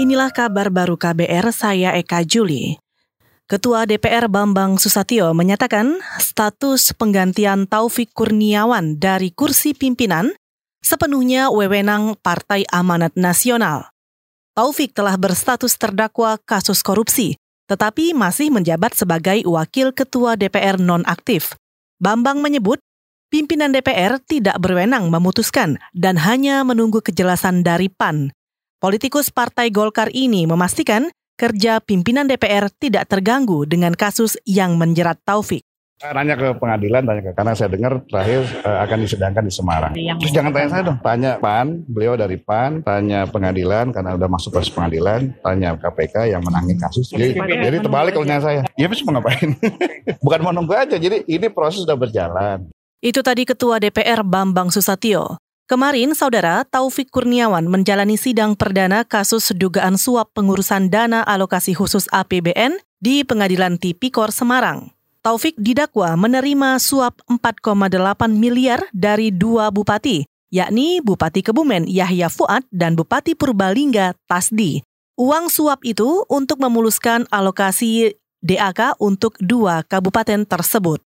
[0.00, 2.80] Inilah kabar baru KBR, saya Eka Juli.
[3.44, 10.32] Ketua DPR Bambang Susatyo menyatakan status penggantian Taufik Kurniawan dari kursi pimpinan
[10.80, 13.92] sepenuhnya wewenang Partai Amanat Nasional.
[14.56, 17.36] Taufik telah berstatus terdakwa kasus korupsi,
[17.68, 21.60] tetapi masih menjabat sebagai wakil ketua DPR nonaktif.
[22.00, 22.80] Bambang menyebut
[23.28, 28.32] pimpinan DPR tidak berwenang memutuskan dan hanya menunggu kejelasan dari PAN.
[28.80, 35.60] Politikus Partai Golkar ini memastikan kerja pimpinan DPR tidak terganggu dengan kasus yang menjerat Taufik.
[36.00, 39.92] Nanya ke pengadilan, tanya ke karena saya dengar terakhir uh, akan disidangkan di Semarang.
[39.92, 44.28] Yang Terus jangan tanya saya dong, tanya PAN, beliau dari PAN, tanya pengadilan karena udah
[44.32, 47.12] masuk proses pengadilan, tanya KPK yang menangin kasus.
[47.12, 49.60] Jadi, jadi terbalik kalau nanya saya, ya bisa mau ngapain?
[50.24, 52.64] Bukan mau nunggu aja, jadi ini proses sudah berjalan.
[53.04, 55.36] Itu tadi Ketua DPR Bambang Susatyo.
[55.70, 62.74] Kemarin, Saudara Taufik Kurniawan menjalani sidang perdana kasus dugaan suap pengurusan dana alokasi khusus APBN
[62.98, 64.90] di Pengadilan Tipikor Semarang.
[65.22, 67.86] Taufik didakwa menerima suap 4,8
[68.34, 74.82] miliar dari dua bupati, yakni Bupati Kebumen Yahya Fuad dan Bupati Purbalingga Tasdi.
[75.14, 80.98] Uang suap itu untuk memuluskan alokasi DAK untuk dua kabupaten tersebut.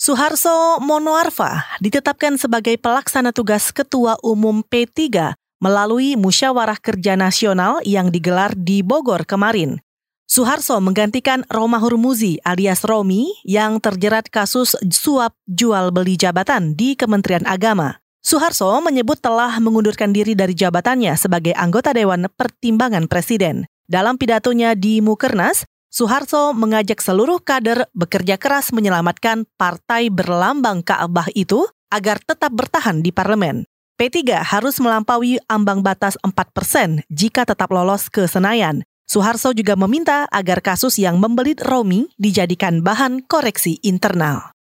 [0.00, 8.56] Suharso Monoarfa ditetapkan sebagai pelaksana tugas Ketua Umum P3 melalui Musyawarah Kerja Nasional yang digelar
[8.56, 9.76] di Bogor kemarin.
[10.24, 17.44] Suharso menggantikan Roma Hurmuzi alias Romi yang terjerat kasus suap jual beli jabatan di Kementerian
[17.44, 18.00] Agama.
[18.24, 23.68] Suharso menyebut telah mengundurkan diri dari jabatannya sebagai anggota Dewan Pertimbangan Presiden.
[23.84, 31.66] Dalam pidatonya di Mukernas, Suharto mengajak seluruh kader bekerja keras menyelamatkan partai berlambang Ka'bah itu
[31.90, 33.66] agar tetap bertahan di parlemen.
[33.98, 38.86] P3 harus melampaui ambang batas 4 persen jika tetap lolos ke Senayan.
[39.10, 44.54] Suharto juga meminta agar kasus yang membelit Romi dijadikan bahan koreksi internal.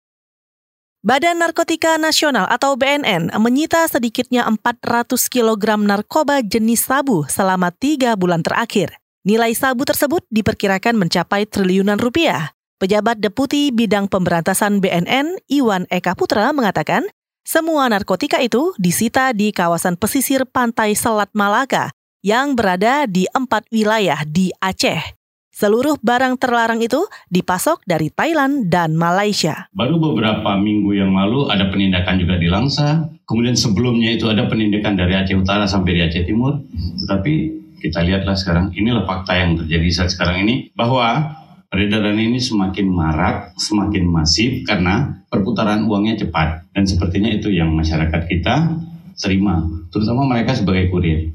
[1.05, 8.41] Badan Narkotika Nasional atau BNN menyita sedikitnya 400 kg narkoba jenis sabu selama tiga bulan
[8.41, 8.97] terakhir.
[9.29, 12.57] Nilai sabu tersebut diperkirakan mencapai triliunan rupiah.
[12.81, 17.05] Pejabat Deputi Bidang Pemberantasan BNN, Iwan Eka Putra, mengatakan
[17.45, 21.93] semua narkotika itu disita di kawasan pesisir pantai Selat Malaka
[22.25, 25.13] yang berada di empat wilayah di Aceh.
[25.53, 29.69] Seluruh barang terlarang itu dipasok dari Thailand dan Malaysia.
[29.77, 33.05] Baru beberapa minggu yang lalu ada penindakan juga di Langsa.
[33.29, 36.57] Kemudian sebelumnya itu ada penindakan dari Aceh Utara sampai di Aceh Timur.
[37.05, 42.87] Tetapi kita lihatlah sekarang inilah fakta yang terjadi saat sekarang ini bahwa peredaran ini semakin
[42.89, 48.75] marak, semakin masif karena perputaran uangnya cepat dan sepertinya itu yang masyarakat kita
[49.19, 49.63] terima,
[49.93, 51.31] terutama mereka sebagai kurir.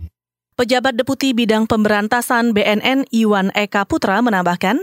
[0.55, 4.79] Pejabat Deputi Bidang Pemberantasan BNN Iwan Eka Putra menambahkan,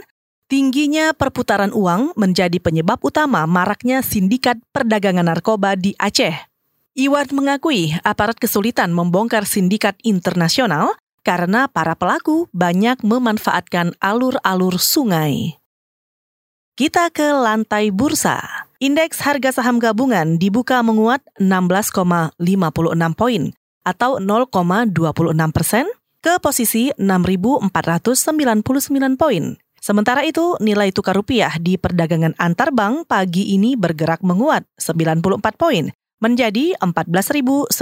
[0.51, 6.51] tingginya perputaran uang menjadi penyebab utama maraknya sindikat perdagangan narkoba di Aceh.
[6.91, 15.61] Iwan mengakui aparat kesulitan membongkar sindikat internasional karena para pelaku banyak memanfaatkan alur-alur sungai.
[16.77, 18.41] Kita ke lantai bursa.
[18.81, 22.33] Indeks harga saham gabungan dibuka menguat 16,56
[23.13, 23.53] poin
[23.85, 24.89] atau 0,26
[25.53, 25.85] persen
[26.25, 27.69] ke posisi 6.499
[29.21, 29.57] poin.
[29.81, 35.89] Sementara itu, nilai tukar rupiah di perdagangan antar bank pagi ini bergerak menguat 94 poin
[36.21, 37.73] menjadi 14.094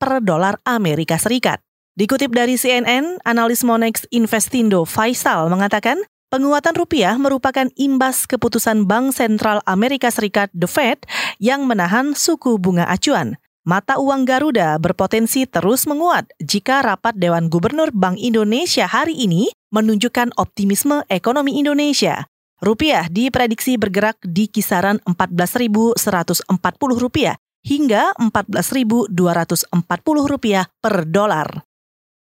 [0.00, 1.60] per dolar Amerika Serikat.
[1.92, 6.00] Dikutip dari CNN, analis Monex Investindo Faisal mengatakan
[6.32, 11.04] penguatan rupiah merupakan imbas keputusan Bank Sentral Amerika Serikat The Fed
[11.36, 13.36] yang menahan suku bunga acuan.
[13.68, 20.32] Mata uang Garuda berpotensi terus menguat jika rapat Dewan Gubernur Bank Indonesia hari ini menunjukkan
[20.40, 22.24] optimisme ekonomi Indonesia.
[22.64, 26.00] Rupiah diprediksi bergerak di kisaran 14.140
[26.96, 27.36] rupiah
[27.68, 29.12] hingga 14.240
[30.24, 31.68] rupiah per dolar.